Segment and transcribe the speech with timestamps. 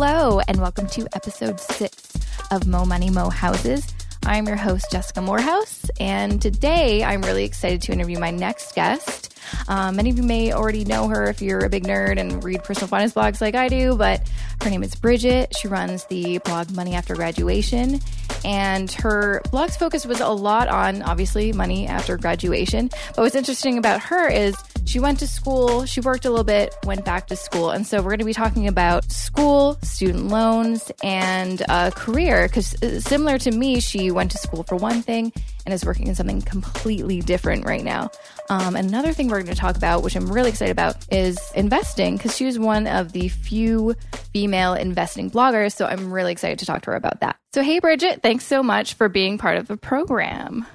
[0.00, 2.12] Hello, and welcome to episode six
[2.52, 3.84] of Mo Money Mo Houses.
[4.24, 9.36] I'm your host, Jessica Moorhouse, and today I'm really excited to interview my next guest.
[9.66, 12.62] Um, many of you may already know her if you're a big nerd and read
[12.62, 14.22] personal finance blogs like I do, but
[14.62, 15.56] her name is Bridget.
[15.56, 17.98] She runs the blog Money After Graduation,
[18.44, 22.88] and her blog's focus was a lot on obviously money after graduation.
[23.16, 24.54] But what's interesting about her is
[24.88, 27.68] she went to school, she worked a little bit, went back to school.
[27.70, 32.48] And so we're going to be talking about school, student loans, and uh, career.
[32.48, 35.30] Because uh, similar to me, she went to school for one thing
[35.66, 38.10] and is working in something completely different right now.
[38.48, 42.16] Um, another thing we're going to talk about, which I'm really excited about, is investing
[42.16, 43.94] because she was one of the few
[44.32, 45.76] female investing bloggers.
[45.76, 47.36] So I'm really excited to talk to her about that.
[47.52, 50.66] So, hey, Bridget, thanks so much for being part of the program.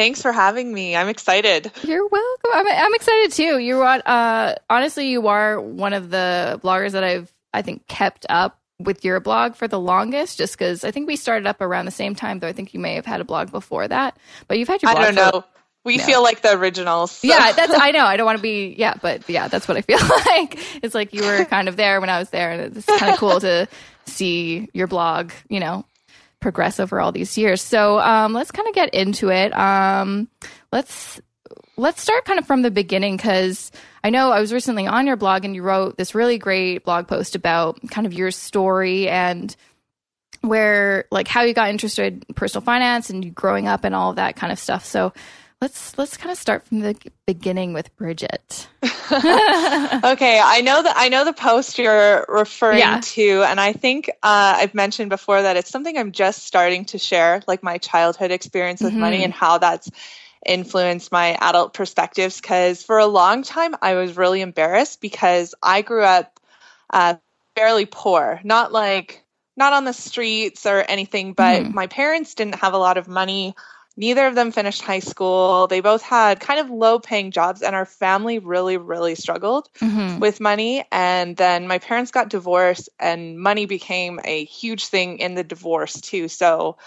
[0.00, 0.96] Thanks for having me.
[0.96, 1.70] I'm excited.
[1.82, 2.50] You're welcome.
[2.54, 3.58] I'm, I'm excited too.
[3.58, 8.24] You are, uh, honestly, you are one of the bloggers that I've, I think, kept
[8.30, 11.84] up with your blog for the longest, just because I think we started up around
[11.84, 14.16] the same time, though I think you may have had a blog before that.
[14.48, 15.04] But you've had your blog.
[15.04, 15.44] I don't know.
[15.84, 16.04] We no.
[16.04, 17.10] feel like the originals.
[17.10, 17.28] So.
[17.28, 18.06] Yeah, that's I know.
[18.06, 20.58] I don't want to be yeah, but yeah, that's what I feel like.
[20.82, 23.18] It's like you were kind of there when I was there, and it's kind of
[23.18, 23.68] cool to
[24.06, 25.84] see your blog, you know,
[26.40, 27.62] progress over all these years.
[27.62, 29.56] So um, let's kind of get into it.
[29.56, 30.28] Um,
[30.72, 31.20] let's
[31.76, 33.72] let's start kind of from the beginning because
[34.04, 37.08] I know I was recently on your blog and you wrote this really great blog
[37.08, 39.54] post about kind of your story and
[40.42, 44.36] where like how you got interested in personal finance and growing up and all that
[44.36, 44.84] kind of stuff.
[44.84, 45.12] So
[45.60, 48.68] let's let's kind of start from the beginning with Bridget.
[50.04, 53.00] okay, I know that I know the post you're referring yeah.
[53.02, 56.98] to, and I think uh, I've mentioned before that it's something I'm just starting to
[56.98, 59.00] share, like my childhood experience with mm-hmm.
[59.00, 59.90] money and how that's
[60.46, 62.40] influenced my adult perspectives.
[62.40, 66.38] Because for a long time, I was really embarrassed because I grew up
[66.90, 67.16] uh,
[67.56, 69.24] fairly poor, not like
[69.56, 71.74] not on the streets or anything, but mm.
[71.74, 73.54] my parents didn't have a lot of money
[73.96, 75.66] neither of them finished high school.
[75.66, 80.18] They both had kind of low paying jobs, and our family really, really struggled mm-hmm.
[80.18, 80.84] with money.
[80.90, 86.00] And then my parents got divorced, and money became a huge thing in the divorce,
[86.00, 86.28] too.
[86.28, 86.78] So,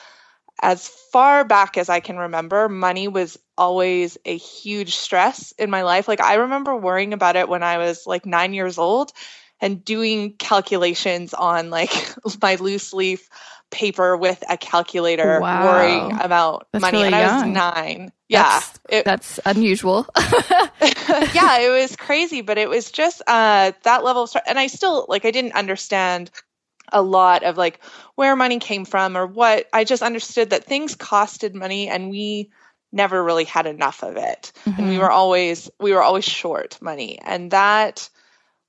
[0.62, 5.82] as far back as I can remember, money was always a huge stress in my
[5.82, 6.08] life.
[6.08, 9.12] Like, I remember worrying about it when I was like nine years old
[9.64, 11.90] and doing calculations on like
[12.42, 13.30] my loose leaf
[13.72, 15.66] paper with a calculator wow.
[15.66, 17.32] worrying about that's money really and young.
[17.32, 18.12] I was nine.
[18.28, 18.44] Yeah.
[18.44, 20.06] That's, it, that's unusual.
[20.20, 25.06] yeah, it was crazy, but it was just uh, that level of and I still
[25.08, 26.30] like I didn't understand
[26.92, 27.80] a lot of like
[28.16, 32.52] where money came from or what I just understood that things costed money and we
[32.92, 34.52] never really had enough of it.
[34.66, 34.70] Mm-hmm.
[34.70, 35.04] And we mm-hmm.
[35.04, 37.18] were always we were always short money.
[37.20, 38.10] And that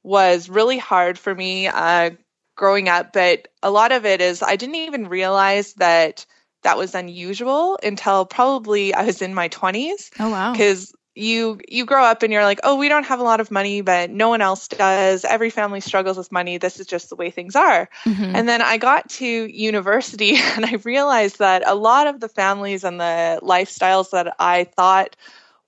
[0.04, 2.10] was really hard for me uh,
[2.56, 6.24] growing up, but a lot of it is I didn't even realize that
[6.62, 10.10] that was unusual until probably I was in my 20s.
[10.20, 10.54] Oh wow.
[10.54, 13.50] Cuz you you grow up and you're like, "Oh, we don't have a lot of
[13.50, 15.24] money, but no one else does.
[15.24, 16.58] Every family struggles with money.
[16.58, 18.36] This is just the way things are." Mm-hmm.
[18.36, 22.84] And then I got to university and I realized that a lot of the families
[22.84, 25.16] and the lifestyles that I thought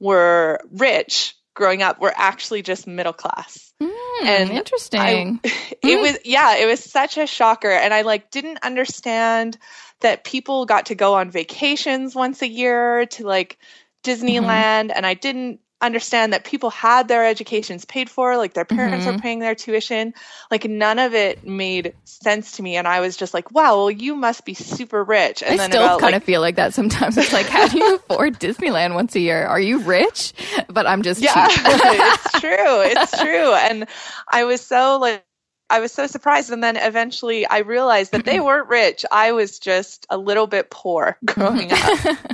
[0.01, 3.73] were rich growing up were actually just middle class.
[3.83, 5.01] Mm, and interesting.
[5.01, 6.01] I, it mm.
[6.01, 9.59] was yeah, it was such a shocker and I like didn't understand
[10.01, 13.59] that people got to go on vacations once a year to like
[14.05, 14.93] Disneyland mm-hmm.
[14.95, 19.17] and I didn't understand that people had their educations paid for, like their parents mm-hmm.
[19.17, 20.15] were paying their tuition.
[20.51, 22.77] Like none of it made sense to me.
[22.77, 25.43] And I was just like, wow, well, you must be super rich.
[25.43, 27.17] And I still kind like, of feel like that sometimes.
[27.19, 29.45] It's like, how do you afford Disneyland once a year?
[29.45, 30.33] Are you rich?
[30.69, 31.63] But I'm just yeah, cheap.
[31.67, 32.51] it's true.
[32.83, 33.53] It's true.
[33.55, 33.87] And
[34.31, 35.25] I was so like,
[35.69, 36.51] I was so surprised.
[36.51, 39.05] And then eventually I realized that they weren't rich.
[39.11, 42.17] I was just a little bit poor growing up.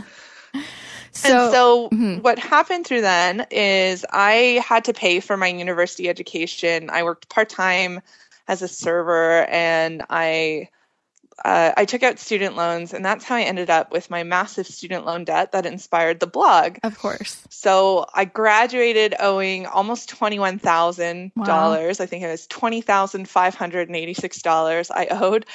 [1.13, 2.21] So, and so mm-hmm.
[2.23, 6.89] what happened through then is I had to pay for my university education.
[6.91, 8.01] I worked part time
[8.49, 10.69] as a server and I
[11.45, 14.67] uh, I took out student loans, and that's how I ended up with my massive
[14.67, 16.79] student loan debt that inspired the blog.
[16.83, 17.43] Of course.
[17.49, 21.45] So I graduated owing almost twenty-one thousand wow.
[21.45, 22.01] dollars.
[22.01, 25.47] I think it was twenty thousand five hundred and eighty-six dollars I owed,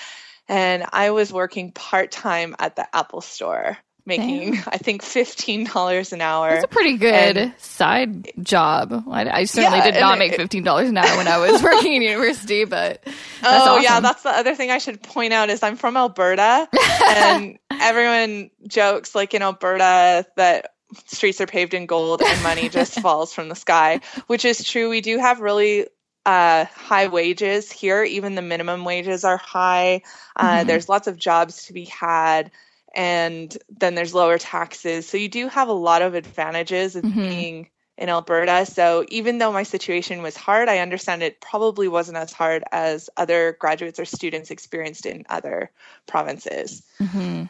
[0.47, 3.77] and I was working part time at the Apple Store
[4.07, 4.63] making Damn.
[4.67, 6.49] I think fifteen dollars an hour.
[6.49, 9.03] That's a pretty good and, side job.
[9.09, 11.93] I, I certainly yeah, did not make fifteen dollars an hour when I was working
[11.93, 13.11] in university, but oh
[13.43, 13.83] awesome.
[13.83, 16.67] yeah, that's the other thing I should point out is I'm from Alberta,
[17.05, 20.71] and everyone jokes like in Alberta that
[21.05, 24.89] streets are paved in gold and money just falls from the sky, which is true.
[24.89, 25.87] We do have really
[26.27, 28.03] uh, high wages here.
[28.03, 30.01] Even the minimum wages are high.
[30.35, 30.67] Uh, mm-hmm.
[30.67, 32.51] There's lots of jobs to be had,
[32.97, 35.07] and then there's lower taxes.
[35.07, 37.19] So you do have a lot of advantages of mm-hmm.
[37.19, 38.65] being in Alberta.
[38.65, 43.09] So even though my situation was hard, I understand it probably wasn't as hard as
[43.15, 45.69] other graduates or students experienced in other
[46.07, 46.83] provinces.
[46.99, 47.45] Mm-hmm.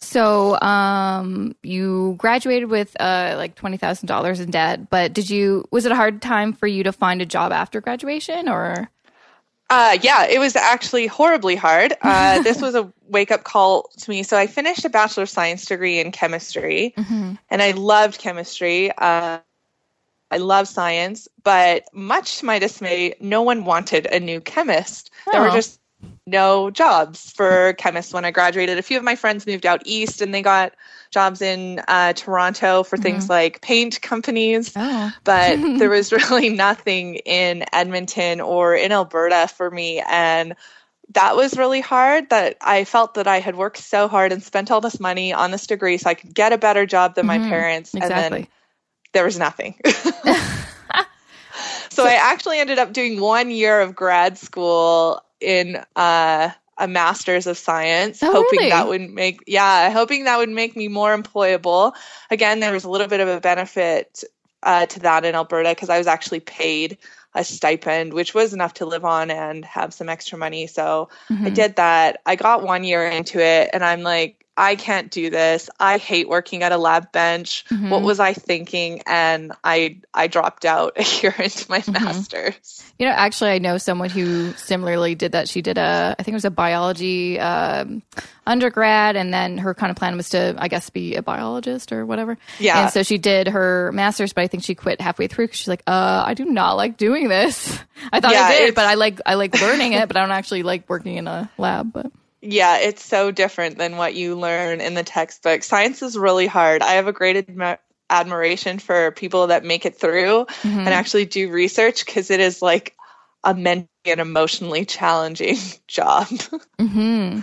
[0.00, 5.64] So um, you graduated with uh, like twenty thousand dollars in debt, but did you?
[5.70, 8.90] Was it a hard time for you to find a job after graduation, or?
[9.72, 11.96] Uh, yeah, it was actually horribly hard.
[12.02, 14.22] Uh, this was a wake up call to me.
[14.22, 17.36] So I finished a bachelor of science degree in chemistry, mm-hmm.
[17.48, 18.92] and I loved chemistry.
[18.92, 19.38] Uh,
[20.30, 25.10] I love science, but much to my dismay, no one wanted a new chemist.
[25.26, 25.32] Oh.
[25.32, 25.54] There were oh.
[25.54, 25.80] just
[26.26, 28.78] no jobs for chemists when I graduated.
[28.78, 30.74] A few of my friends moved out east and they got
[31.10, 33.02] jobs in uh, Toronto for mm-hmm.
[33.02, 34.72] things like paint companies.
[34.76, 35.12] Oh.
[35.24, 40.02] but there was really nothing in Edmonton or in Alberta for me.
[40.08, 40.54] And
[41.14, 44.70] that was really hard that I felt that I had worked so hard and spent
[44.70, 47.42] all this money on this degree so I could get a better job than mm-hmm.
[47.42, 47.94] my parents.
[47.94, 48.24] Exactly.
[48.24, 48.46] And then
[49.12, 49.74] there was nothing.
[51.90, 57.46] so I actually ended up doing one year of grad school in uh, a master's
[57.46, 58.70] of science, oh, hoping really?
[58.70, 61.92] that would make yeah, hoping that would make me more employable.
[62.30, 64.24] Again, there was a little bit of a benefit
[64.62, 66.98] uh, to that in Alberta because I was actually paid
[67.34, 70.66] a stipend, which was enough to live on and have some extra money.
[70.66, 71.46] So mm-hmm.
[71.46, 72.20] I did that.
[72.26, 75.70] I got one year into it, and I'm like, I can't do this.
[75.80, 77.64] I hate working at a lab bench.
[77.70, 77.88] Mm-hmm.
[77.88, 79.02] What was I thinking?
[79.06, 82.04] And I I dropped out a year into my mm-hmm.
[82.04, 82.92] master's.
[82.98, 85.48] You know, actually, I know someone who similarly did that.
[85.48, 88.02] She did a, I think it was a biology um,
[88.46, 92.04] undergrad, and then her kind of plan was to, I guess, be a biologist or
[92.04, 92.36] whatever.
[92.58, 92.82] Yeah.
[92.82, 95.68] And so she did her master's, but I think she quit halfway through because she's
[95.68, 97.78] like, uh, I do not like doing this.
[98.12, 100.30] I thought yeah, I did, but I like I like learning it, but I don't
[100.30, 101.92] actually like working in a lab.
[101.92, 105.62] But yeah, it's so different than what you learn in the textbook.
[105.62, 106.82] Science is really hard.
[106.82, 107.78] I have a great admi-
[108.10, 110.78] admiration for people that make it through mm-hmm.
[110.80, 112.96] and actually do research because it is like
[113.44, 115.56] a mentally and emotionally challenging
[115.86, 116.26] job.
[116.26, 117.40] mm-hmm.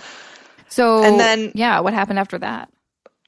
[0.67, 2.69] So, and then, yeah, what happened after that?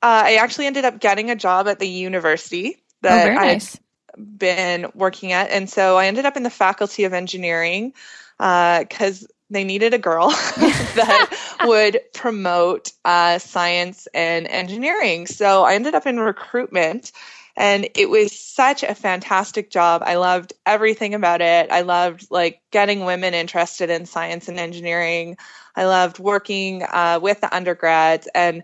[0.03, 3.79] Uh, I actually ended up getting a job at the university oh, that oh, nice.
[4.17, 5.49] I'd been working at.
[5.51, 7.93] And so I ended up in the faculty of engineering
[8.37, 15.27] because uh, they needed a girl that would promote uh, science and engineering.
[15.27, 17.11] So I ended up in recruitment.
[17.57, 20.03] And it was such a fantastic job.
[20.05, 21.69] I loved everything about it.
[21.69, 25.37] I loved like getting women interested in science and engineering.
[25.75, 28.63] I loved working uh, with the undergrads, and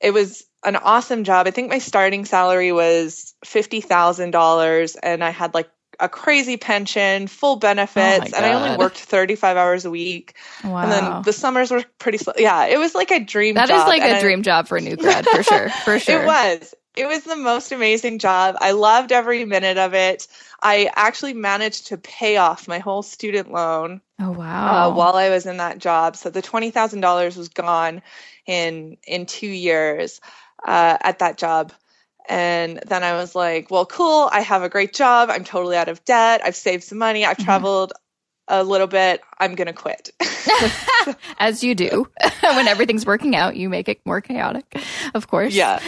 [0.00, 1.46] it was an awesome job.
[1.46, 6.56] I think my starting salary was fifty thousand dollars, and I had like a crazy
[6.56, 10.34] pension, full benefits, oh and I only worked 35 hours a week.
[10.64, 10.78] Wow.
[10.82, 12.34] And then the summers were pretty slow.
[12.36, 13.80] Yeah, it was like a dream That job.
[13.80, 15.68] is like a I, dream job for a new grad, for sure.
[15.84, 16.22] For sure.
[16.22, 16.74] It was.
[16.96, 18.56] It was the most amazing job.
[18.60, 20.28] I loved every minute of it.
[20.62, 24.00] I actually managed to pay off my whole student loan.
[24.20, 24.90] Oh wow!
[24.90, 28.00] Uh, while I was in that job, so the twenty thousand dollars was gone
[28.46, 30.20] in in two years
[30.64, 31.72] uh, at that job.
[32.26, 34.28] And then I was like, well, cool.
[34.32, 35.28] I have a great job.
[35.30, 36.40] I'm totally out of debt.
[36.44, 37.24] I've saved some money.
[37.24, 37.44] I've mm-hmm.
[37.44, 37.92] traveled
[38.48, 39.22] a little bit.
[39.38, 40.10] I'm going to quit.
[41.38, 42.08] As you do.
[42.40, 44.76] when everything's working out, you make it more chaotic,
[45.14, 45.54] of course.
[45.54, 45.80] Yeah.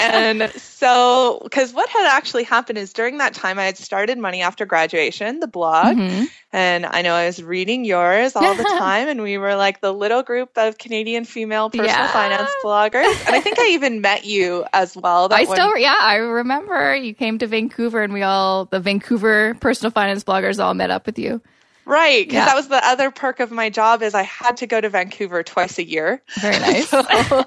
[0.00, 4.42] and so, because what had actually happened is during that time, I had started Money
[4.42, 5.96] After Graduation, the blog.
[5.96, 6.24] Mm-hmm.
[6.54, 9.08] And I know I was reading yours all the time.
[9.08, 12.12] and we were like the little group of Canadian female personal yeah.
[12.12, 13.26] finance bloggers.
[13.26, 15.28] And I think I even met you as well.
[15.32, 19.90] I still, yeah, I remember you came to Vancouver and we all, the Vancouver personal
[19.90, 21.40] finance bloggers all met up with you.
[21.84, 22.46] Right, because yeah.
[22.46, 25.42] that was the other perk of my job is I had to go to Vancouver
[25.42, 26.22] twice a year.
[26.40, 26.88] Very nice.
[26.88, 27.44] so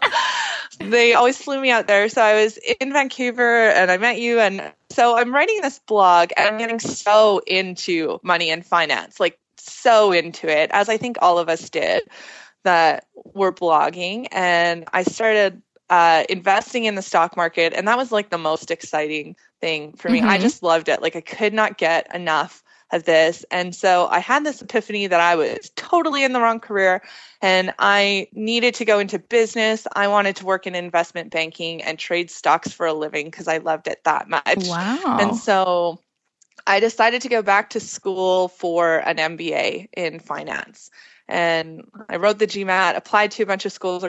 [0.79, 2.09] they always flew me out there.
[2.09, 6.31] So I was in Vancouver and I met you and so I'm writing this blog
[6.37, 11.17] and I'm getting so into money and finance, like so into it, as I think
[11.21, 12.03] all of us did
[12.63, 14.27] that were blogging.
[14.31, 18.71] And I started uh, investing in the stock market, and that was like the most
[18.71, 20.19] exciting thing for me.
[20.19, 20.29] Mm-hmm.
[20.29, 21.01] I just loved it.
[21.01, 22.63] Like I could not get enough
[22.95, 23.45] of this.
[23.51, 27.03] And so I had this epiphany that I was totally in the wrong career
[27.41, 29.85] and I needed to go into business.
[29.95, 33.57] I wanted to work in investment banking and trade stocks for a living because I
[33.57, 34.67] loved it that much.
[34.67, 35.17] Wow.
[35.19, 35.99] And so
[36.65, 40.89] I decided to go back to school for an MBA in finance.
[41.27, 44.05] And I wrote the GMAT, applied to a bunch of schools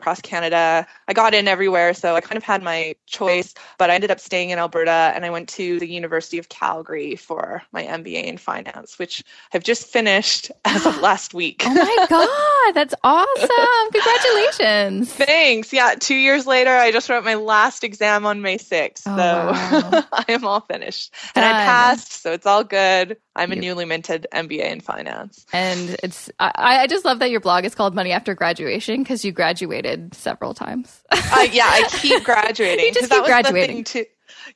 [0.00, 0.86] across Canada.
[1.06, 4.18] I got in everywhere, so I kind of had my choice, but I ended up
[4.18, 8.38] staying in Alberta and I went to the University of Calgary for my MBA in
[8.38, 11.62] finance, which I've just finished as of last week.
[11.66, 12.06] oh my
[12.66, 13.48] God, that's awesome.
[13.92, 15.12] Congratulations.
[15.12, 15.72] Thanks.
[15.72, 19.02] Yeah, two years later, I just wrote my last exam on May 6th.
[19.06, 20.04] Oh, so wow.
[20.12, 21.12] I am all finished.
[21.34, 21.44] Done.
[21.44, 23.16] And I passed, so it's all good.
[23.36, 25.46] I'm a newly minted MBA in finance.
[25.52, 29.24] And it's, I, I just love that your blog is called Money After Graduation because
[29.24, 31.02] you graduated several times.
[31.10, 32.84] uh, yeah, I keep graduating.
[32.84, 33.84] you just keep graduating.
[33.84, 34.04] too.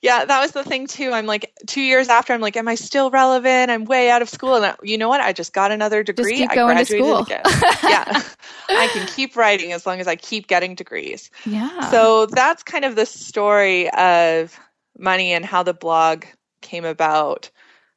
[0.01, 1.13] Yeah, that was the thing too.
[1.13, 2.33] I'm like two years after.
[2.33, 3.71] I'm like, am I still relevant?
[3.71, 5.21] I'm way out of school, and I, you know what?
[5.21, 6.39] I just got another degree.
[6.39, 7.19] Just keep going to school.
[7.19, 7.43] Again.
[7.45, 8.23] yeah,
[8.69, 11.31] I can keep writing as long as I keep getting degrees.
[11.47, 11.91] Yeah.
[11.91, 14.59] So that's kind of the story of
[14.99, 16.25] money and how the blog
[16.61, 17.51] came about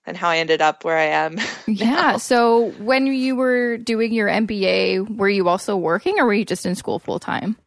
[0.05, 1.37] and how I ended up where I am.
[1.67, 2.17] yeah.
[2.17, 6.65] So when you were doing your MBA, were you also working or were you just
[6.65, 7.57] in school full time?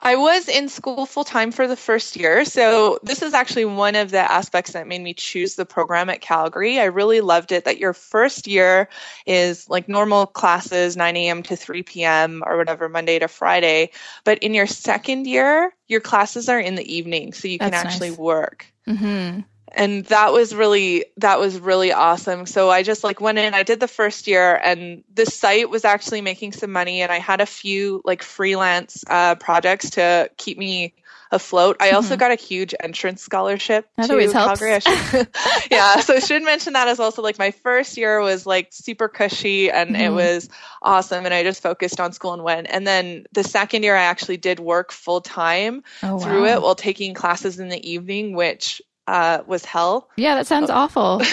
[0.00, 2.44] I was in school full time for the first year.
[2.44, 6.20] So, this is actually one of the aspects that made me choose the program at
[6.20, 6.78] Calgary.
[6.78, 8.88] I really loved it that your first year
[9.26, 11.42] is like normal classes, 9 a.m.
[11.44, 12.42] to 3 p.m.
[12.46, 13.90] or whatever, Monday to Friday.
[14.24, 17.32] But in your second year, your classes are in the evening.
[17.32, 18.18] So, you can actually nice.
[18.18, 18.66] work.
[18.86, 19.40] Mm-hmm
[19.76, 23.62] and that was really that was really awesome so i just like went in i
[23.62, 27.40] did the first year and the site was actually making some money and i had
[27.40, 30.94] a few like freelance uh, projects to keep me
[31.32, 32.20] afloat i also mm-hmm.
[32.20, 34.62] got a huge entrance scholarship that always helps.
[35.70, 39.08] yeah so i should mention that as also like my first year was like super
[39.08, 40.02] cushy and mm-hmm.
[40.02, 40.48] it was
[40.82, 44.02] awesome and i just focused on school and went and then the second year i
[44.02, 46.54] actually did work full time oh, through wow.
[46.54, 50.08] it while taking classes in the evening which uh, was hell.
[50.16, 50.74] Yeah, that sounds oh.
[50.74, 51.22] awful.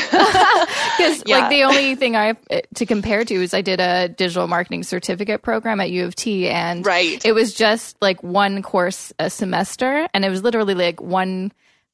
[0.93, 1.39] Because yeah.
[1.39, 2.37] like the only thing I have
[2.75, 6.47] to compare to is I did a digital marketing certificate program at U of T,
[6.47, 7.25] and right.
[7.25, 11.51] it was just like one course a semester, and it was literally like one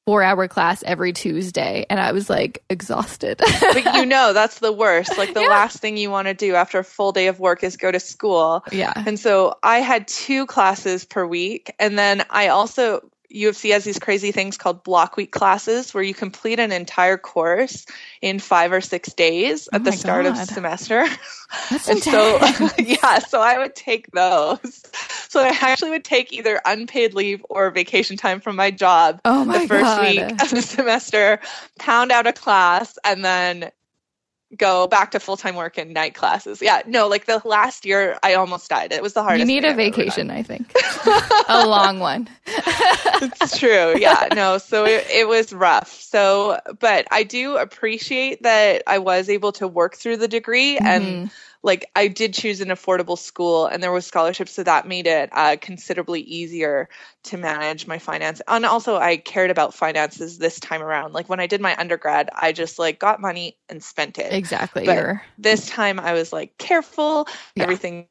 [0.10, 1.86] four hour class every Tuesday.
[1.88, 3.40] And I was like exhausted.
[3.62, 5.16] but you know, that's the worst.
[5.20, 5.50] Like the yeah.
[5.50, 8.00] last thing you want to do after a full day of work is go to
[8.00, 8.64] school.
[8.72, 8.92] Yeah.
[8.96, 11.76] And so I had two classes per week.
[11.78, 15.94] And then I also U of C has these crazy things called block week classes
[15.94, 17.86] where you complete an entire course
[18.22, 20.40] in five or six days oh at oh the start God.
[20.40, 21.06] of semester.
[21.70, 22.58] That's and intense.
[22.58, 24.84] so, yeah, so I would take those.
[25.30, 29.46] So I actually would take either unpaid leave or vacation time from my job oh
[29.46, 30.02] my the first God.
[30.02, 31.40] week of the semester,
[31.78, 33.72] pound out a class, and then
[34.56, 36.62] go back to full time work and night classes.
[36.62, 38.92] Yeah, no, like the last year I almost died.
[38.92, 39.40] It was the hardest.
[39.40, 40.72] You need a vacation, I think.
[41.48, 42.30] a long one.
[42.48, 43.96] it's true.
[43.98, 45.90] Yeah, no, so it, it was rough.
[46.02, 50.86] So, but I do appreciate that I was able to work through the degree mm-hmm.
[50.86, 55.08] and like I did choose an affordable school and there was scholarships, so that made
[55.08, 56.88] it uh, considerably easier
[57.24, 58.42] to manage my finance.
[58.48, 61.14] And also, I cared about finances this time around.
[61.14, 64.32] Like when I did my undergrad, I just like got money and spent it.
[64.32, 64.86] Exactly.
[64.86, 65.22] But You're...
[65.38, 67.28] this time, I was like careful.
[67.56, 67.64] Yeah.
[67.64, 68.08] Everything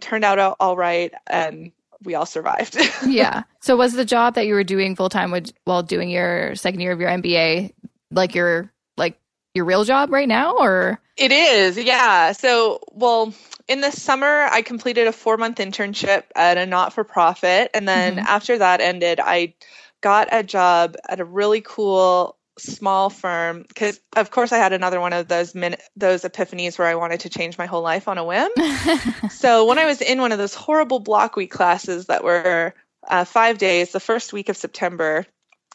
[0.00, 1.72] turned out all right, and
[2.04, 2.76] we all survived.
[3.06, 3.42] yeah.
[3.60, 6.92] So was the job that you were doing full time while doing your second year
[6.92, 7.72] of your MBA
[8.12, 8.71] like your
[9.54, 11.00] your real job right now, or?
[11.16, 12.32] It is, yeah.
[12.32, 13.34] So, well,
[13.68, 17.70] in the summer, I completed a four month internship at a not for profit.
[17.74, 18.26] And then mm-hmm.
[18.26, 19.54] after that ended, I
[20.00, 25.00] got a job at a really cool small firm because of course I had another
[25.00, 28.18] one of those min- those epiphanies where I wanted to change my whole life on
[28.18, 28.50] a whim.
[29.30, 32.74] so when I was in one of those horrible block week classes that were
[33.08, 35.26] uh, five days, the first week of September,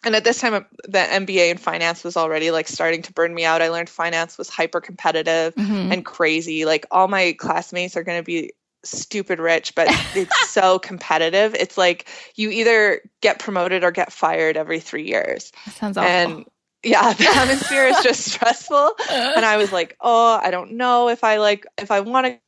[0.07, 3.45] and at this time the mba in finance was already like starting to burn me
[3.45, 3.61] out.
[3.61, 5.91] I learned finance was hyper competitive mm-hmm.
[5.91, 6.65] and crazy.
[6.65, 11.53] Like all my classmates are going to be stupid rich but it's so competitive.
[11.55, 15.51] It's like you either get promoted or get fired every three years.
[15.65, 16.09] That sounds awful.
[16.09, 16.45] and
[16.83, 18.93] yeah the atmosphere is just stressful.
[19.09, 22.39] And i was like oh i don't know if i like if i want to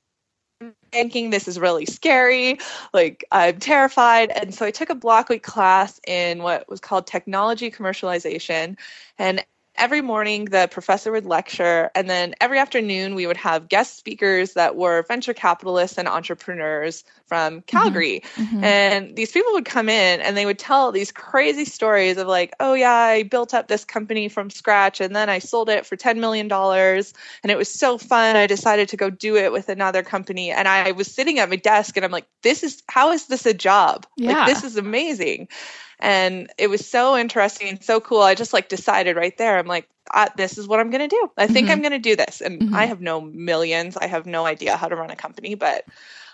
[0.91, 2.59] banking this is really scary
[2.93, 4.29] like i'm terrified.
[4.31, 8.77] And so i took a block week class in what was called technology commercialization.
[9.17, 11.89] And every morning the professor would lecture.
[11.95, 17.03] And then every afternoon we would have guest speakers that were venture capitalists and entrepreneurs
[17.29, 18.41] from calgary mm-hmm.
[18.43, 18.63] Mm-hmm.
[18.63, 22.51] and these people would come in and they would tell these crazy stories of like
[22.59, 25.95] oh yeah i built up this company from scratch and then i sold it for
[25.95, 30.03] $10 million and it was so fun i decided to go do it with another
[30.03, 33.27] company and i was sitting at my desk and i'm like this is how is
[33.27, 34.33] this a job yeah.
[34.33, 35.47] like this is amazing
[35.99, 38.21] And it was so interesting and so cool.
[38.21, 39.87] I just like decided right there, I'm like,
[40.35, 41.31] this is what I'm going to do.
[41.37, 41.73] I think mm-hmm.
[41.73, 42.41] I'm going to do this.
[42.41, 42.75] And mm-hmm.
[42.75, 43.97] I have no millions.
[43.97, 45.85] I have no idea how to run a company, but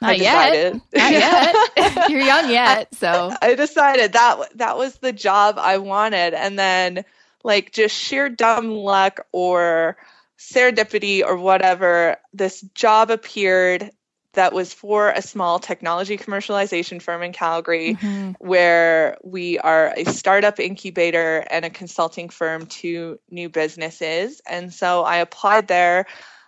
[0.02, 0.82] not I decided.
[0.94, 1.02] Yet.
[1.02, 2.10] Not yet.
[2.10, 7.06] You're young yet, so I decided that that was the job I wanted, and then
[7.44, 9.98] like just sheer dumb luck or
[10.38, 13.92] serendipity or whatever, this job appeared
[14.36, 18.32] that was for a small technology commercialization firm in Calgary, mm-hmm.
[18.40, 24.42] where we are a startup incubator and a consulting firm to new businesses.
[24.48, 26.06] And so I applied there,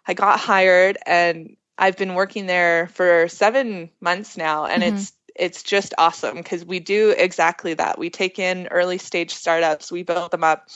[0.07, 4.95] I got hired, and I've been working there for seven months now, and mm-hmm.
[4.95, 7.99] it's it's just awesome because we do exactly that.
[7.99, 10.67] We take in early stage startups, we build them up,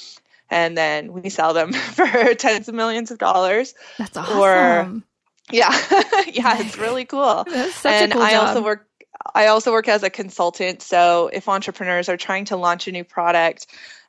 [0.49, 3.73] and then we sell them for tens of millions of dollars.
[3.97, 4.37] That's awesome.
[4.37, 5.01] Or,
[5.49, 5.71] yeah,
[6.27, 7.45] yeah, it's really cool.
[7.85, 8.47] and cool I job.
[8.47, 8.87] also work.
[9.35, 10.81] I also work as a consultant.
[10.81, 13.67] So if entrepreneurs are trying to launch a new product,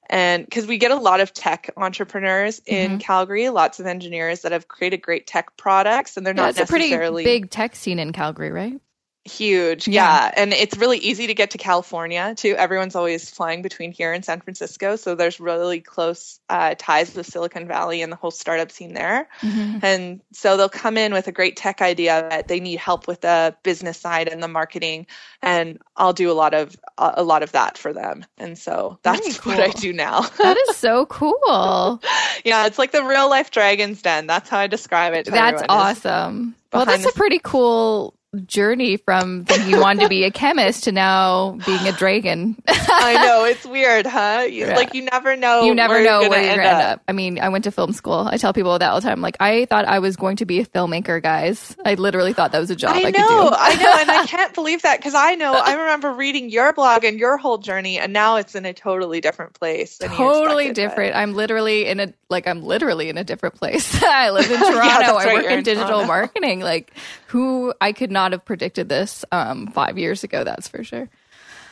[0.09, 2.99] and because we get a lot of tech entrepreneurs in mm-hmm.
[2.99, 6.93] Calgary, lots of engineers that have created great tech products, and they're yeah, not necessarily
[6.93, 8.81] a pretty big tech scene in Calgary, right?
[9.25, 9.87] Huge.
[9.87, 10.25] Yeah.
[10.25, 10.33] yeah.
[10.37, 12.57] And it's really easy to get to California too.
[12.57, 14.97] Everyone's always flying between here and San Francisco.
[14.97, 19.29] So there's really close uh, ties with Silicon Valley and the whole startup scene there.
[19.43, 19.79] Mm-hmm.
[19.83, 23.21] And so they'll come in with a great tech idea that they need help with
[23.21, 25.07] the business side and the marketing.
[25.41, 28.27] And I'll do a lot of, a lot of that for them.
[28.39, 29.53] And so that's cool.
[29.53, 30.23] what I do now.
[30.23, 32.03] that is so cool.
[32.45, 32.67] yeah.
[32.67, 34.27] It's like the real life Dragon's Den.
[34.27, 35.27] That's how I describe it.
[35.27, 36.57] That's awesome.
[36.73, 38.15] Well, that's a pretty cool
[38.47, 42.57] journey from thinking you wanted to be a chemist to now being a dragon.
[42.67, 44.45] I know it's weird, huh?
[44.47, 44.77] You, yeah.
[44.77, 45.65] Like you never know.
[45.65, 46.93] You never where know you're where you're gonna end up.
[46.93, 47.03] up.
[47.09, 48.27] I mean, I went to film school.
[48.31, 49.21] I tell people that all the time.
[49.21, 51.77] Like I thought I was going to be a filmmaker, guys.
[51.85, 54.55] I literally thought that was a job I, I know, I know, and I can't
[54.55, 58.15] believe that because I know I remember reading your blog and your whole journey, and
[58.15, 59.99] now it's in a totally different place.
[59.99, 61.17] Totally different.
[61.17, 64.03] I'm literally in a like I'm literally in a different place.
[64.03, 64.79] I live in Toronto.
[64.85, 66.61] yeah, I work in, in digital marketing.
[66.61, 66.93] Like
[67.27, 70.45] who I could not have predicted this um, five years ago.
[70.45, 71.09] That's for sure.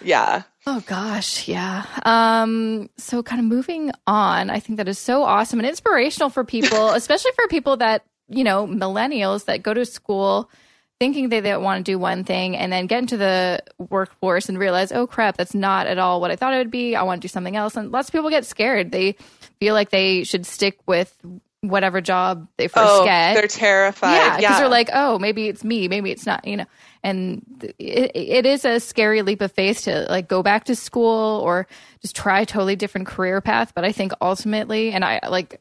[0.03, 0.43] Yeah.
[0.67, 1.87] Oh gosh, yeah.
[2.05, 6.45] Um, so kind of moving on, I think that is so awesome and inspirational for
[6.45, 10.51] people, especially for people that, you know, millennials that go to school
[10.99, 14.59] thinking they, they want to do one thing and then get into the workforce and
[14.59, 16.95] realize, oh crap, that's not at all what I thought it would be.
[16.95, 17.75] I want to do something else.
[17.75, 18.93] And lots of people get scared.
[18.93, 19.17] They
[19.61, 21.17] feel like they should stick with
[21.63, 23.35] whatever job they first oh, get.
[23.35, 24.15] They're terrified.
[24.15, 24.59] Yeah, because yeah.
[24.59, 26.67] they're like, oh, maybe it's me, maybe it's not, you know.
[27.03, 27.45] And
[27.79, 31.67] it, it is a scary leap of faith to like go back to school or
[32.03, 33.73] just try a totally different career path.
[33.75, 35.61] But I think ultimately, and I like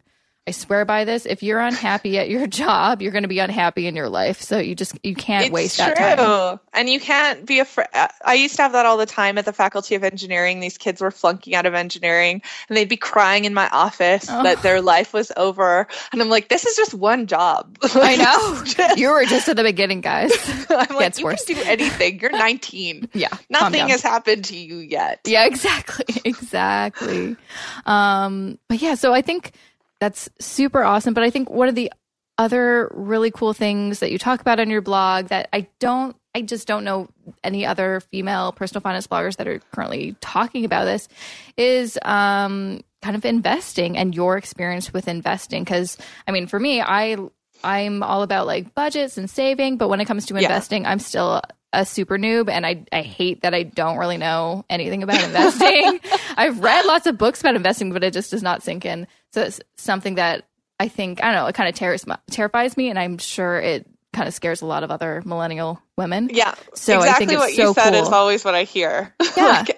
[0.49, 1.27] I swear by this.
[1.27, 4.41] If you're unhappy at your job, you're going to be unhappy in your life.
[4.41, 5.93] So you just you can't it's waste true.
[5.95, 6.59] that time.
[6.73, 7.87] And you can't be afraid.
[8.25, 10.59] I used to have that all the time at the Faculty of Engineering.
[10.59, 14.41] These kids were flunking out of engineering, and they'd be crying in my office oh.
[14.41, 15.87] that their life was over.
[16.11, 17.77] And I'm like, this is just one job.
[17.83, 18.63] I know.
[18.65, 20.31] just, you were just at the beginning, guys.
[20.67, 21.45] I'm like, Gets you worse.
[21.45, 22.19] can do anything.
[22.21, 23.09] You're 19.
[23.13, 25.19] yeah, nothing has happened to you yet.
[25.27, 27.37] Yeah, exactly, exactly.
[27.85, 29.53] Um, but yeah, so I think
[29.99, 31.13] that's super awesome.
[31.13, 31.91] But I think one of the
[32.37, 36.41] other really cool things that you talk about on your blog that I don't, I
[36.41, 37.09] just don't know
[37.43, 41.09] any other female personal finance bloggers that are currently talking about this
[41.57, 45.63] is um, kind of investing and your experience with investing.
[45.63, 47.17] Because I mean, for me, I
[47.63, 50.91] I'm all about like budgets and saving, but when it comes to investing, yeah.
[50.91, 55.03] I'm still a super noob and I, I hate that I don't really know anything
[55.03, 55.99] about investing.
[56.37, 59.07] I've read lots of books about investing, but it just does not sink in.
[59.31, 60.45] So it's something that
[60.79, 62.89] I think, I don't know, it kind of terrors, terrifies me.
[62.89, 66.29] And I'm sure it kind of scares a lot of other millennial women.
[66.31, 66.55] Yeah.
[66.73, 68.03] So exactly I think what so you said cool.
[68.03, 69.13] is always what I hear.
[69.37, 69.63] Yeah.
[69.67, 69.77] like,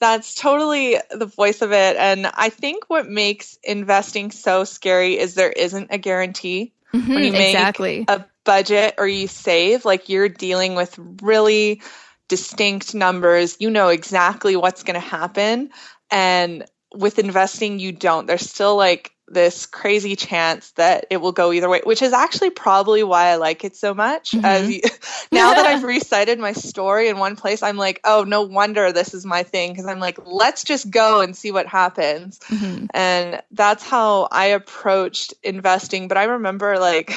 [0.00, 1.96] that's totally the voice of it.
[1.96, 6.72] And I think what makes investing so scary is there isn't a guarantee.
[6.92, 8.04] Mm-hmm, when you make exactly.
[8.06, 11.82] a budget or you save, like you're dealing with really
[12.28, 13.56] distinct numbers.
[13.60, 15.70] You know exactly what's going to happen.
[16.10, 18.26] And with investing, you don't.
[18.26, 22.50] There's still like this crazy chance that it will go either way, which is actually
[22.50, 24.32] probably why I like it so much.
[24.32, 24.44] Mm-hmm.
[24.44, 24.80] As you,
[25.32, 29.14] now that I've recited my story in one place, I'm like, oh, no wonder this
[29.14, 32.38] is my thing because I'm like, let's just go and see what happens.
[32.40, 32.86] Mm-hmm.
[32.92, 36.08] And that's how I approached investing.
[36.08, 37.14] But I remember like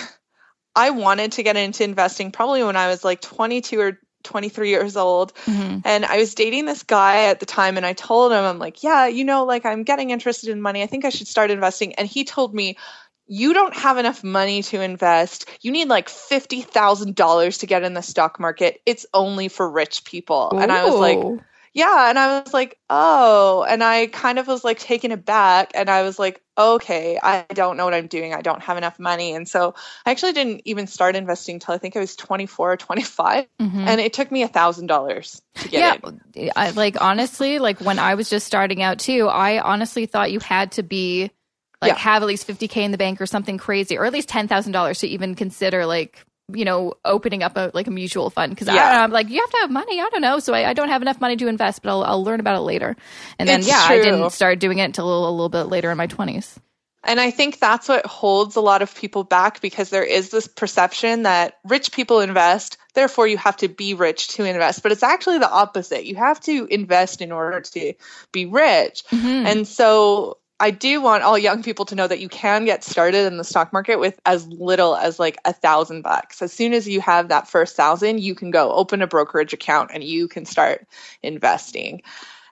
[0.75, 4.97] I wanted to get into investing probably when I was like 22 or 23 years
[4.97, 5.33] old.
[5.45, 5.79] Mm-hmm.
[5.85, 8.83] And I was dating this guy at the time and I told him, I'm like,
[8.83, 10.83] yeah, you know, like I'm getting interested in money.
[10.83, 11.93] I think I should start investing.
[11.95, 12.77] And he told me,
[13.27, 15.49] you don't have enough money to invest.
[15.61, 18.81] You need like $50,000 to get in the stock market.
[18.85, 20.51] It's only for rich people.
[20.53, 20.59] Ooh.
[20.59, 21.41] And I was like,
[21.75, 25.89] yeah, and I was like, oh, and I kind of was like taken aback, and
[25.89, 28.33] I was like, okay, I don't know what I'm doing.
[28.33, 31.77] I don't have enough money, and so I actually didn't even start investing until I
[31.77, 33.77] think I was 24 or 25, mm-hmm.
[33.77, 36.51] and it took me a thousand dollars to get yeah, in.
[36.55, 40.39] I, like honestly, like when I was just starting out too, I honestly thought you
[40.39, 41.29] had to be
[41.81, 41.97] like yeah.
[41.97, 44.71] have at least 50k in the bank or something crazy, or at least ten thousand
[44.71, 48.67] dollars to even consider like you know, opening up a like a mutual fund because
[48.67, 49.01] yeah.
[49.01, 49.99] I am like you have to have money.
[49.99, 52.23] I don't know, so I, I, don't have enough money to invest, but I'll, I'll
[52.23, 52.95] learn about it later.
[53.39, 53.95] And then it's yeah, true.
[53.95, 56.59] I didn't start doing it until a, a little bit later in my twenties.
[57.05, 60.47] And I think that's what holds a lot of people back because there is this
[60.47, 64.81] perception that rich people invest, therefore you have to be rich to invest.
[64.81, 66.05] But it's actually the opposite.
[66.05, 67.93] You have to invest in order to
[68.31, 69.03] be rich.
[69.11, 69.45] Mm-hmm.
[69.45, 73.25] And so I do want all young people to know that you can get started
[73.25, 76.41] in the stock market with as little as like a thousand bucks.
[76.41, 79.91] As soon as you have that first thousand, you can go open a brokerage account
[79.93, 80.87] and you can start
[81.21, 82.01] investing.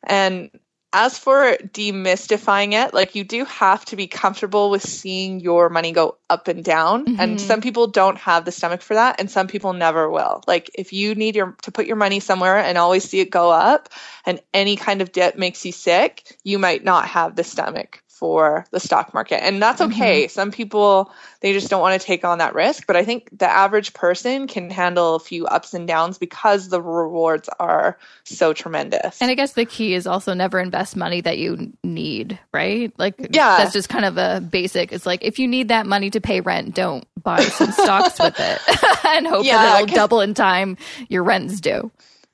[0.03, 0.49] And
[0.93, 5.91] as for demystifying it, like you do have to be comfortable with seeing your money
[5.91, 7.05] go up and down.
[7.05, 7.19] Mm-hmm.
[7.19, 10.43] And some people don't have the stomach for that, and some people never will.
[10.45, 13.49] Like if you need your to put your money somewhere and always see it go
[13.49, 13.89] up,
[14.25, 18.65] and any kind of dip makes you sick, you might not have the stomach for
[18.71, 19.43] the stock market.
[19.43, 20.23] And that's okay.
[20.23, 20.29] Mm-hmm.
[20.29, 22.87] Some people, they just don't want to take on that risk.
[22.87, 26.81] But I think the average person can handle a few ups and downs because the
[26.81, 29.21] rewards are so tremendous.
[29.21, 32.93] And I guess the key is also never invest money that you need, right?
[32.97, 34.93] Like, yeah, that's just kind of a basic.
[34.93, 38.39] It's like if you need that money to pay rent, don't buy some stocks with
[38.39, 38.61] it
[39.05, 40.77] and hope yeah, that it'll double in time
[41.09, 41.91] your rent's due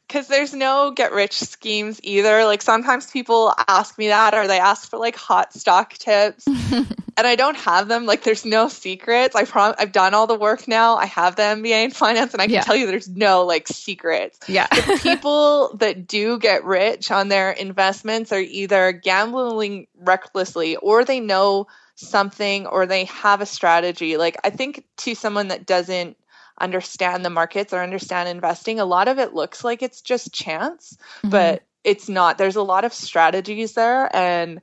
[0.10, 2.44] because there's no get rich schemes either.
[2.44, 6.88] Like sometimes people ask me that or they ask for like hot stock tips and
[7.16, 8.08] I don't have them.
[8.08, 9.36] Like there's no secrets.
[9.36, 10.96] I prom- I've done all the work now.
[10.96, 12.62] I have the MBA in finance and I can yeah.
[12.62, 14.40] tell you there's no like secrets.
[14.48, 14.66] Yeah.
[14.72, 21.20] the people that do get rich on their investments are either gambling recklessly or they
[21.20, 24.18] know something or they have a strategy.
[24.18, 26.18] Like I think to someone that doesn't
[26.60, 30.98] understand the markets or understand investing, a lot of it looks like it's just chance,
[31.20, 31.30] mm-hmm.
[31.30, 32.38] but it's not.
[32.38, 34.62] There's a lot of strategies there and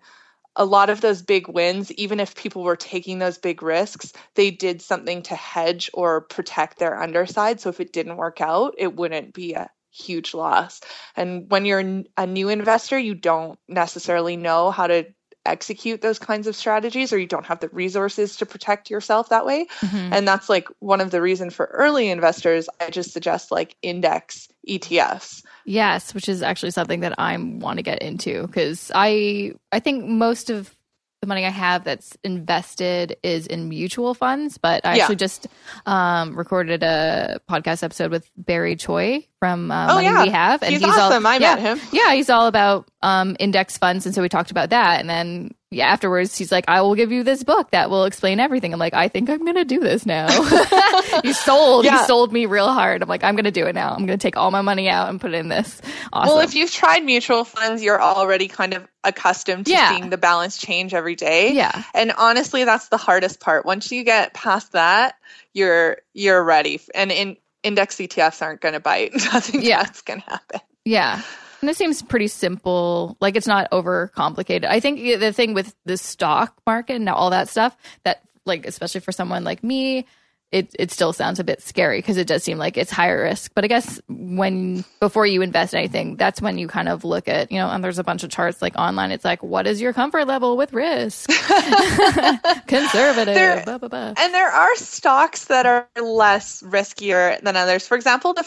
[0.56, 4.50] a lot of those big wins, even if people were taking those big risks, they
[4.50, 7.60] did something to hedge or protect their underside.
[7.60, 10.80] So if it didn't work out, it wouldn't be a huge loss.
[11.14, 15.06] And when you're a new investor, you don't necessarily know how to
[15.48, 19.46] execute those kinds of strategies or you don't have the resources to protect yourself that
[19.46, 20.12] way mm-hmm.
[20.12, 24.48] and that's like one of the reason for early investors i just suggest like index
[24.68, 29.80] etfs yes which is actually something that i want to get into because i i
[29.80, 30.74] think most of
[31.20, 35.02] the money I have that's invested is in mutual funds, but I yeah.
[35.02, 35.46] actually just
[35.86, 40.22] um, recorded a podcast episode with Barry Choi from uh, oh, Money yeah.
[40.24, 41.24] We Have, and he's, he's awesome.
[41.24, 41.80] All, I yeah, met him.
[41.92, 45.54] Yeah, he's all about um, index funds, and so we talked about that, and then
[45.70, 48.72] yeah, afterwards he's like, I will give you this book that will explain everything.
[48.72, 50.28] I'm like, I think I'm gonna do this now.
[51.22, 51.98] he sold, yeah.
[51.98, 53.02] he sold me real hard.
[53.02, 53.92] I'm like, I'm gonna do it now.
[53.92, 55.82] I'm gonna take all my money out and put it in this.
[56.12, 56.34] Awesome.
[56.34, 59.90] Well, if you've tried mutual funds, you're already kind of accustomed to yeah.
[59.90, 61.52] seeing the balance change every day.
[61.52, 61.82] Yeah.
[61.94, 63.66] And honestly, that's the hardest part.
[63.66, 65.16] Once you get past that,
[65.52, 66.80] you're you're ready.
[66.94, 69.14] And in index ETFs aren't gonna bite.
[69.32, 69.82] Nothing yeah.
[69.82, 70.60] that's gonna happen.
[70.84, 71.22] Yeah.
[71.66, 73.16] And this seems pretty simple.
[73.20, 74.70] Like it's not over complicated.
[74.70, 79.00] I think the thing with the stock market and all that stuff that like especially
[79.00, 80.06] for someone like me,
[80.52, 83.50] it it still sounds a bit scary because it does seem like it's higher risk.
[83.52, 87.50] But I guess when before you invest anything, that's when you kind of look at,
[87.50, 89.10] you know, and there's a bunch of charts like online.
[89.10, 91.28] It's like, what is your comfort level with risk?
[92.68, 93.34] Conservative.
[93.34, 94.14] There, blah, blah, blah.
[94.16, 97.88] And there are stocks that are less riskier than others.
[97.88, 98.46] For example, the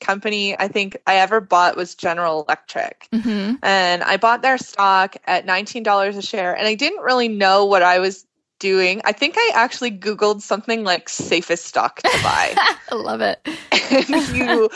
[0.00, 3.08] company I think I ever bought was General Electric.
[3.12, 3.56] Mm-hmm.
[3.62, 6.56] And I bought their stock at $19 a share.
[6.56, 8.26] And I didn't really know what I was
[8.58, 9.00] doing.
[9.04, 12.54] I think I actually Googled something like safest stock to buy.
[12.90, 13.40] I love it.
[14.10, 14.70] and you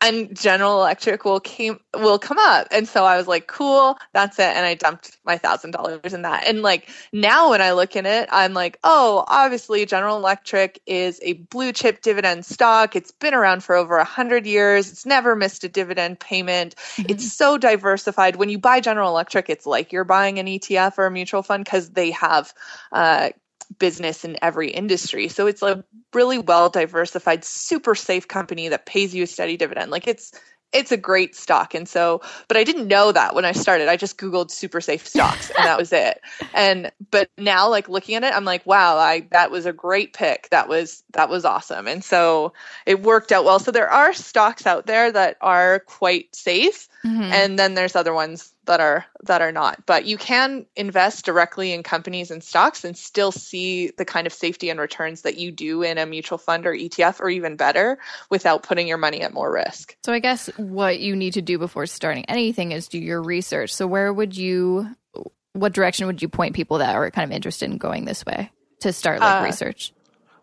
[0.00, 2.68] and General Electric will came will come up.
[2.70, 4.54] And so I was like, cool, that's it.
[4.56, 6.46] And I dumped my thousand dollars in that.
[6.46, 11.20] And like now when I look in it, I'm like, oh, obviously General Electric is
[11.22, 12.96] a blue chip dividend stock.
[12.96, 14.90] It's been around for over a hundred years.
[14.90, 16.74] It's never missed a dividend payment.
[16.76, 17.10] Mm-hmm.
[17.10, 18.36] It's so diversified.
[18.36, 21.64] When you buy General Electric, it's like you're buying an ETF or a mutual fund
[21.64, 22.52] because they have
[22.92, 23.30] uh,
[23.78, 25.28] business in every industry.
[25.28, 29.90] So it's a really well diversified, super safe company that pays you a steady dividend.
[29.90, 30.32] Like it's
[30.74, 31.72] it's a great stock.
[31.72, 33.88] And so, but I didn't know that when I started.
[33.88, 36.20] I just Googled super safe stocks and that was it.
[36.52, 40.12] And, but now like looking at it, I'm like, wow, I, that was a great
[40.12, 40.48] pick.
[40.50, 41.86] That was, that was awesome.
[41.86, 42.52] And so
[42.86, 43.60] it worked out well.
[43.60, 46.88] So there are stocks out there that are quite safe.
[47.06, 47.22] Mm-hmm.
[47.22, 51.72] And then there's other ones that are that are not but you can invest directly
[51.72, 55.50] in companies and stocks and still see the kind of safety and returns that you
[55.50, 57.98] do in a mutual fund or ETF or even better
[58.30, 61.58] without putting your money at more risk so i guess what you need to do
[61.58, 64.88] before starting anything is do your research so where would you
[65.52, 68.50] what direction would you point people that are kind of interested in going this way
[68.80, 69.92] to start like uh, research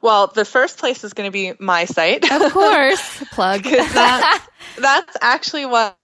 [0.02, 2.30] well, the first place is going to be my site.
[2.30, 3.24] Of course.
[3.32, 3.64] Plug.
[3.64, 5.96] that, that's actually what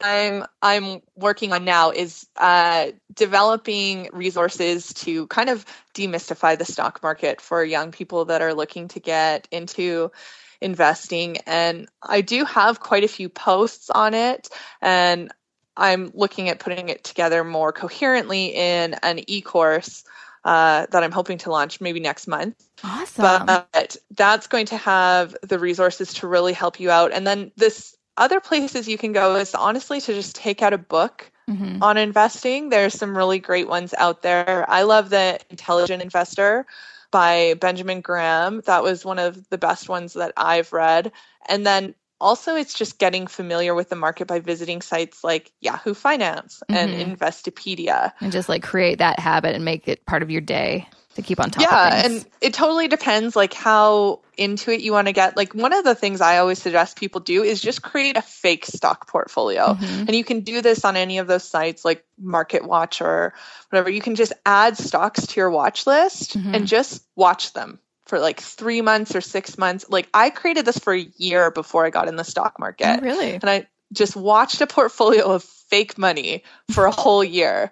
[0.00, 7.02] I'm I'm working on now is uh, developing resources to kind of demystify the stock
[7.02, 10.12] market for young people that are looking to get into
[10.60, 11.38] investing.
[11.46, 14.48] And I do have quite a few posts on it,
[14.80, 15.32] and
[15.76, 20.04] I'm looking at putting it together more coherently in an e-course
[20.44, 22.56] uh, that I'm hoping to launch maybe next month.
[22.82, 23.46] Awesome.
[23.46, 27.12] But that's going to have the resources to really help you out.
[27.12, 30.78] And then this other places you can go is honestly to just take out a
[30.78, 31.82] book mm-hmm.
[31.82, 32.68] on investing.
[32.68, 34.66] There's some really great ones out there.
[34.68, 36.66] I love the Intelligent Investor
[37.10, 38.60] by Benjamin Graham.
[38.62, 41.12] That was one of the best ones that I've read.
[41.48, 45.94] And then also it's just getting familiar with the market by visiting sites like Yahoo
[45.94, 47.12] Finance and mm-hmm.
[47.12, 48.12] Investopedia.
[48.20, 51.40] And just like create that habit and make it part of your day to keep
[51.40, 55.36] on top yeah, and it totally depends like how into it you want to get.
[55.36, 58.64] Like one of the things I always suggest people do is just create a fake
[58.66, 59.74] stock portfolio.
[59.74, 60.00] Mm-hmm.
[60.00, 63.34] And you can do this on any of those sites like Market Watch or
[63.70, 63.90] whatever.
[63.90, 66.54] You can just add stocks to your watch list mm-hmm.
[66.54, 69.84] and just watch them for like three months or six months.
[69.88, 72.98] Like I created this for a year before I got in the stock market.
[73.00, 73.34] Oh, really?
[73.34, 76.42] And I just watched a portfolio of fake money
[76.72, 77.70] for a whole year.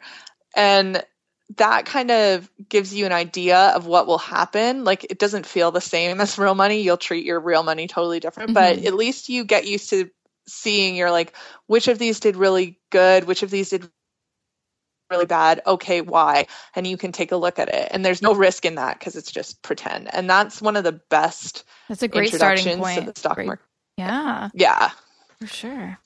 [0.55, 1.03] And
[1.57, 4.85] that kind of gives you an idea of what will happen.
[4.85, 6.83] Like it doesn't feel the same as real money.
[6.83, 8.77] You'll treat your real money totally different, mm-hmm.
[8.77, 10.11] but at least you get used to
[10.47, 11.35] seeing you're like,
[11.67, 13.89] which of these did really good, which of these did
[15.11, 15.63] really bad.
[15.67, 16.47] Okay, why?
[16.75, 17.89] And you can take a look at it.
[17.91, 20.13] And there's no risk in that because it's just pretend.
[20.15, 21.65] And that's one of the best.
[21.89, 23.01] That's a great starting point.
[23.01, 23.47] To the stock great.
[23.47, 23.65] market.
[23.97, 24.49] Yeah.
[24.55, 24.91] Yeah.
[25.39, 25.99] For sure.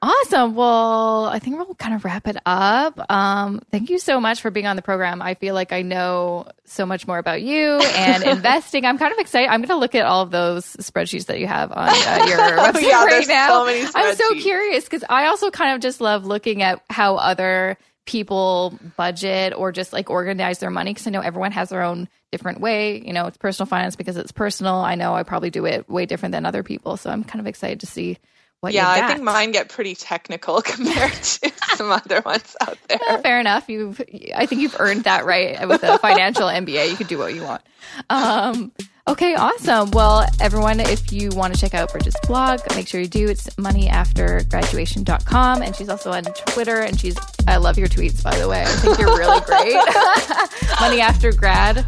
[0.00, 0.54] Awesome.
[0.54, 3.00] Well, I think we'll kind of wrap it up.
[3.10, 5.20] Um, thank you so much for being on the program.
[5.20, 8.84] I feel like I know so much more about you and investing.
[8.84, 9.48] I'm kind of excited.
[9.48, 12.38] I'm going to look at all of those spreadsheets that you have on uh, your
[12.38, 13.66] website yeah, right now.
[13.66, 17.76] So I'm so curious because I also kind of just love looking at how other
[18.08, 22.08] people budget or just like organize their money because I know everyone has their own
[22.32, 23.04] different way.
[23.04, 24.76] You know, it's personal finance because it's personal.
[24.76, 26.96] I know I probably do it way different than other people.
[26.96, 28.16] So I'm kind of excited to see
[28.60, 32.98] what yeah, I think mine get pretty technical compared to some other ones out there.
[33.06, 33.68] Well, fair enough.
[33.68, 34.00] You've,
[34.34, 36.88] I think you've earned that right with a financial MBA.
[36.88, 37.60] You could do what you want.
[38.08, 38.72] Um,
[39.08, 39.90] okay, awesome.
[39.90, 43.28] Well, everyone, if you want to check out Bridget's blog, make sure you do.
[43.28, 45.62] It's moneyaftergraduation.com.
[45.62, 46.80] And she's also on Twitter.
[46.80, 47.16] And she's,
[47.46, 48.62] I love your tweets, by the way.
[48.62, 49.74] I think you're really great.
[50.80, 51.78] Money After Grad.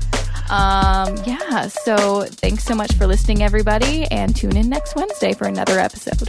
[0.50, 5.46] Um, yeah, so thanks so much for listening, everybody, and tune in next Wednesday for
[5.46, 6.28] another episode.